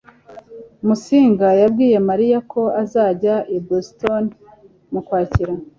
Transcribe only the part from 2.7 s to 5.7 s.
azajya i boston mu kwakira